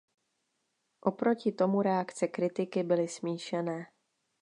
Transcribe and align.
O 1.01 1.11
proti 1.11 1.51
tomu 1.51 1.81
reakce 1.81 2.27
kritiky 2.27 2.83
byly 2.83 3.07
smíšené. 3.07 3.87